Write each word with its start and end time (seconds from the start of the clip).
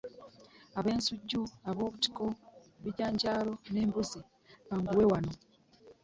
Abensujju, 0.79 1.41
obutiko, 1.69 2.25
bijanjaalo 2.83 3.53
n'embuzi 3.71 4.19
banguwe 4.67 5.03
wano 5.11 5.33